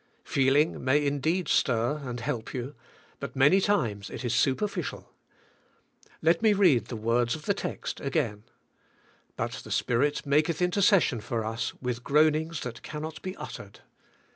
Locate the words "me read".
6.41-6.85